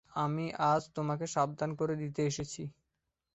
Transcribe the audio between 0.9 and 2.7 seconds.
তোমাকে সাবধান করে দিতে এসেছি।